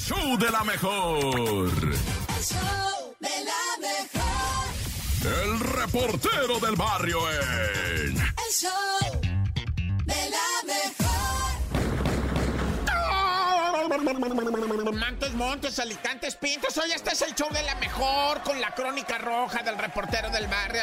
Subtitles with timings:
[0.00, 1.68] show de la mejor.
[1.68, 4.66] El show de la mejor.
[5.22, 8.16] El reportero del barrio en.
[8.16, 9.20] El show
[10.04, 11.10] de la mejor.
[14.94, 16.76] Montes, Montes, Alicantes, Pintos.
[16.78, 20.46] Hoy este es el show de la mejor con la crónica roja del reportero del
[20.48, 20.82] barrio.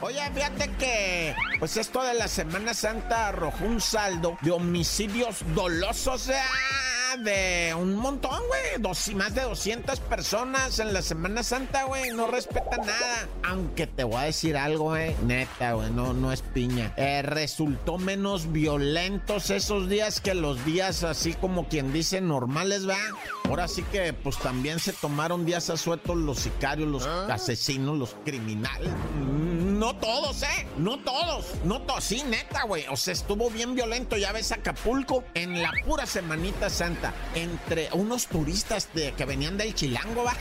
[0.00, 6.30] Oye, fíjate que, pues esto de la Semana Santa arrojó un saldo de homicidios dolosos.
[6.30, 6.87] ¡ah!
[7.24, 8.80] De un montón, güey.
[8.80, 12.10] Dos, más de 200 personas en la Semana Santa, güey.
[12.10, 13.28] No respetan nada.
[13.44, 15.14] Aunque te voy a decir algo, güey.
[15.24, 15.90] Neta, güey.
[15.90, 16.92] No, no es piña.
[16.96, 22.98] Eh, resultó menos violentos esos días que los días así como quien dice normales, ¿va?
[23.44, 28.90] Ahora sí que, pues también se tomaron días asuetos los sicarios, los asesinos, los criminales.
[28.90, 29.47] Mm,
[29.78, 30.66] No todos, ¿eh?
[30.76, 31.46] No todos.
[31.62, 32.02] No todos.
[32.02, 32.84] Sí, neta, güey.
[32.88, 34.16] O sea, estuvo bien violento.
[34.16, 37.14] Ya ves Acapulco en la pura Semanita Santa.
[37.36, 40.36] Entre unos turistas de, que venían del Chilango, ¿va?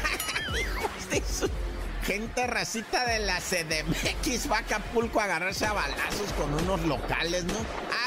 [2.07, 7.43] Gente racita de la CDMX va a Acapulco a agarrarse a balazos con unos locales,
[7.43, 7.53] ¿no?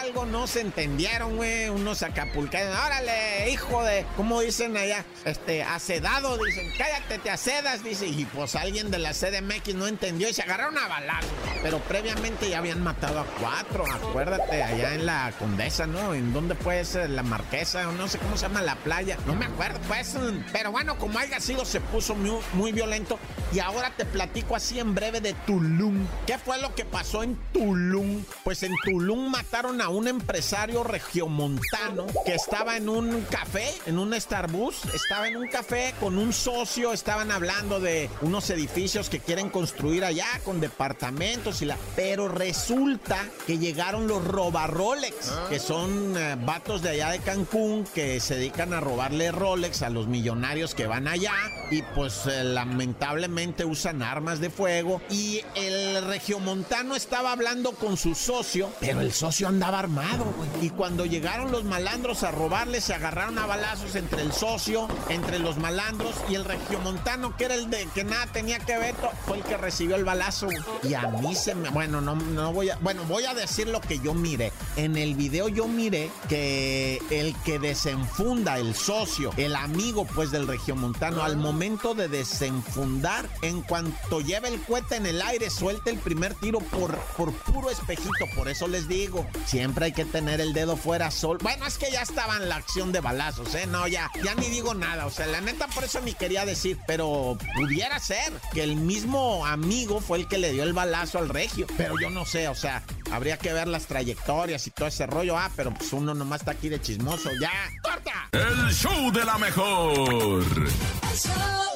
[0.01, 1.69] Algo no se entendieron, güey.
[1.69, 2.75] Unos acapulcanos.
[2.87, 4.07] Órale, hijo de.
[4.17, 5.05] ¿Cómo dicen allá?
[5.27, 6.71] Este, acedado, dicen.
[6.79, 8.07] Cállate, te acedas, dice.
[8.07, 11.31] Y pues alguien de la CDMX no entendió y se agarraron a balazos.
[11.63, 13.85] Pero previamente ya habían matado a cuatro.
[13.93, 16.15] Acuérdate, allá en la Condesa, ¿no?
[16.15, 17.11] ¿En dónde puede ser?
[17.11, 19.19] La Marquesa, no sé cómo se llama la playa.
[19.27, 20.17] No me acuerdo, pues.
[20.53, 23.19] Pero bueno, como haya sido, se puso muy violento.
[23.53, 26.07] Y ahora te platico así en breve de Tulum.
[26.27, 28.25] ¿Qué fue lo que pasó en Tulum?
[28.45, 34.19] Pues en Tulum mataron a un empresario regiomontano que estaba en un café, en un
[34.19, 34.95] Starbucks.
[34.95, 36.93] Estaba en un café con un socio.
[36.93, 41.77] Estaban hablando de unos edificios que quieren construir allá con departamentos y la.
[41.97, 47.85] Pero resulta que llegaron los roba Rolex, que son eh, vatos de allá de Cancún
[47.95, 51.33] que se dedican a robarle Rolex a los millonarios que van allá
[51.71, 58.15] y pues eh, lamentablemente usan armas de fuego y el regiomontano estaba hablando con su
[58.15, 60.27] socio, pero el socio andaba armado.
[60.61, 65.39] Y cuando llegaron los malandros a robarle, se agarraron a balazos entre el socio, entre
[65.39, 68.95] los malandros y el regiomontano, que era el de que nada tenía que ver,
[69.27, 70.49] fue el que recibió el balazo.
[70.83, 73.81] Y a mí se me, bueno, no, no voy a, bueno, voy a decir lo
[73.81, 74.53] que yo miré.
[74.77, 80.47] En el video yo miré que el que desenfunda, el socio, el amigo pues del
[80.47, 85.99] regiomontano, al momento de desenfundar, en cuanto lleva el cohete en el aire, suelta el
[85.99, 88.27] primer tiro por, por puro espejito.
[88.35, 91.39] Por eso les digo, siempre hay que tener el dedo fuera sol.
[91.41, 93.69] Bueno, es que ya estaba en la acción de balazos, ¿eh?
[93.69, 95.07] No, ya, ya ni digo nada.
[95.07, 99.47] O sea, la neta por eso ni quería decir, pero pudiera ser que el mismo
[99.47, 101.69] amigo fue el que le dio el balazo al regio.
[101.77, 102.83] Pero yo no sé, o sea,
[103.13, 105.39] habría que ver las trayectorias y todo ese rollo.
[105.39, 107.31] Ah, pero pues uno nomás está aquí de chismoso.
[107.41, 107.53] ¡Ya!
[107.83, 108.31] ¡Corta!
[108.33, 109.93] El show de la mejor.
[109.93, 111.70] El show de la mejor.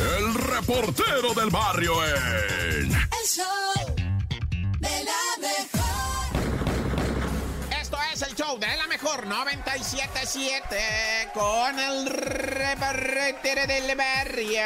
[0.00, 2.92] El reportero del barrio en.
[2.92, 3.94] El show
[4.78, 6.30] de la mejor.
[7.80, 10.76] Esto es el show de la mejor 977
[11.34, 14.62] con el reportero del barrio.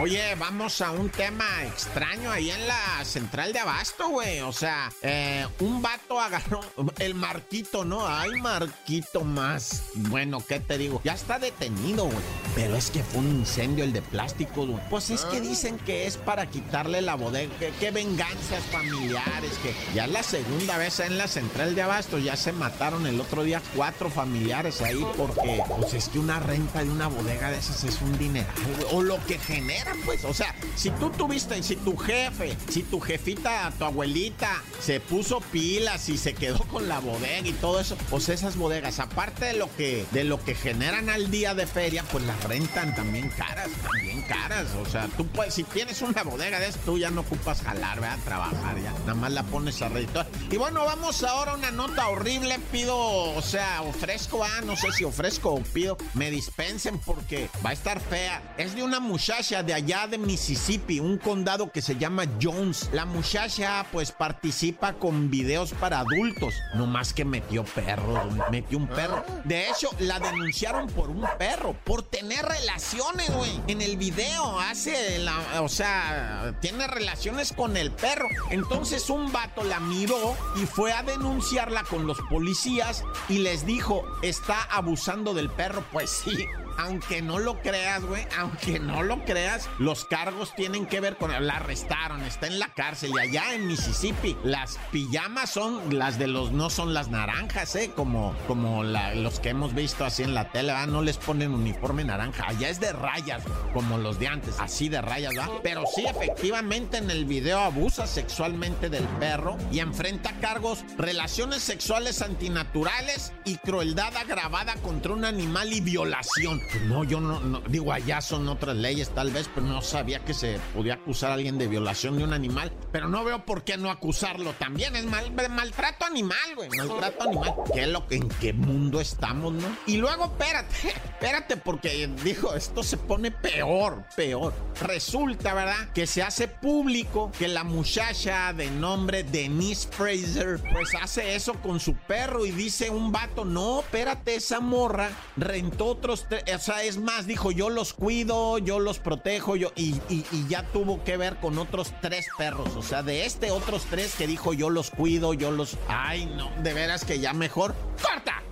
[0.00, 4.40] Oye, vamos a un tema extraño ahí en la central de Abasto, güey.
[4.40, 6.60] O sea, eh, un vato agarró
[6.98, 8.06] el Marquito, ¿no?
[8.06, 9.84] Ay, Marquito más.
[9.94, 11.00] Bueno, ¿qué te digo?
[11.04, 12.18] Ya está detenido, güey.
[12.54, 14.80] Pero es que fue un incendio el de plástico, güey.
[14.88, 17.56] Pues es que dicen que es para quitarle la bodega.
[17.58, 19.52] Que, que venganzas familiares.
[19.62, 22.18] Que ya la segunda vez en la central de Abasto.
[22.18, 26.84] Ya se mataron el otro día cuatro familiares ahí porque, pues es que una renta
[26.84, 28.54] de una bodega de esas es un dineral.
[28.92, 30.24] O lo que generan, pues.
[30.24, 35.40] O sea, si tú tuviste, si tu jefe, si tu jefita, tu abuelita, se puso
[35.40, 39.54] pilas y se quedó con la bodega y todo eso, pues esas bodegas, aparte de
[39.54, 43.68] lo que, de lo que generan al día de feria, pues las rentan también caras,
[43.82, 44.66] también caras.
[44.82, 48.00] O sea, tú puedes, si tienes una bodega de eso, tú ya no ocupas jalar,
[48.00, 48.18] ¿verdad?
[48.24, 48.92] Trabajar ya.
[49.00, 50.26] Nada más la pones a redituar.
[50.50, 52.58] Y bueno, vamos ahora a una nota horrible.
[52.72, 57.72] Pido, sea, ofrezco, ah, no sé si ofrezco o pido, me dispensen porque va a
[57.72, 58.54] estar fea.
[58.56, 62.90] Es de una muchacha de allá de Mississippi, un condado que se llama Jones.
[62.92, 66.54] La muchacha, pues, participa con videos para adultos.
[66.76, 69.24] No más que metió perros, güey, metió un perro.
[69.42, 73.60] De hecho, la denunciaron por un perro, por tener relaciones, güey.
[73.66, 78.28] En el video hace la, o sea, tiene relaciones con el perro.
[78.50, 84.04] Entonces un vato la miró y fue a denunciarla con los policías y les dijo,
[84.22, 85.82] está abusando del perro.
[85.92, 86.46] Pues sí,
[86.80, 91.30] aunque no lo creas, güey, aunque no lo creas, los cargos tienen que ver con...
[91.30, 96.26] La arrestaron, está en la cárcel y allá en Mississippi las pijamas son las de
[96.26, 96.52] los...
[96.52, 97.92] No son las naranjas, ¿eh?
[97.94, 102.44] Como, como los que hemos visto así en la tele, No les ponen uniforme naranja.
[102.48, 103.42] Allá es de rayas,
[103.74, 105.52] como los de antes, así de rayas, ¿verdad?
[105.62, 112.22] Pero sí, efectivamente en el video abusa sexualmente del perro y enfrenta cargos, relaciones sexuales
[112.22, 116.60] antinaturales y crueldad agravada contra un animal y violación.
[116.70, 120.34] Pues no, yo no, digo, allá son otras leyes tal vez, pero no sabía que
[120.34, 123.76] se podía acusar a alguien de violación de un animal, pero no veo por qué
[123.76, 124.94] no acusarlo también.
[124.94, 127.54] Es mal, maltrato animal, güey, maltrato animal.
[127.74, 129.76] ¿Qué lo, ¿En qué mundo estamos, no?
[129.86, 134.52] Y luego, espérate, espérate, porque dijo, esto se pone peor, peor.
[134.80, 135.92] Resulta, ¿verdad?
[135.92, 141.80] Que se hace público que la muchacha de nombre Denise Fraser, pues hace eso con
[141.80, 146.98] su perro y dice un vato, no, espérate, esa morra rentó otros, o sea, es
[146.98, 151.36] más, dijo, yo los cuido, yo los protejo, yo, y, y, ya tuvo que ver
[151.36, 155.34] con otros tres perros, o sea, de este otros tres que dijo, yo los cuido,
[155.34, 158.42] yo los, ay, no, de veras que ya mejor, corta